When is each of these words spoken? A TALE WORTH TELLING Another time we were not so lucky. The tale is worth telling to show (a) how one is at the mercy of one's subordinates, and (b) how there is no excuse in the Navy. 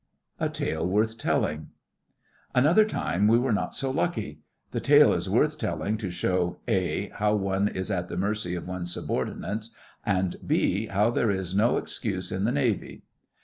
A 0.39 0.49
TALE 0.49 0.89
WORTH 0.89 1.19
TELLING 1.19 1.69
Another 2.55 2.85
time 2.85 3.27
we 3.27 3.37
were 3.37 3.51
not 3.51 3.75
so 3.75 3.91
lucky. 3.91 4.39
The 4.71 4.79
tale 4.79 5.13
is 5.13 5.29
worth 5.29 5.59
telling 5.59 5.97
to 5.99 6.09
show 6.09 6.57
(a) 6.67 7.09
how 7.09 7.35
one 7.35 7.67
is 7.67 7.91
at 7.91 8.07
the 8.09 8.17
mercy 8.17 8.55
of 8.55 8.67
one's 8.67 8.91
subordinates, 8.91 9.69
and 10.03 10.37
(b) 10.43 10.87
how 10.87 11.11
there 11.11 11.29
is 11.29 11.53
no 11.53 11.77
excuse 11.77 12.31
in 12.31 12.45
the 12.45 12.51
Navy. 12.51 13.03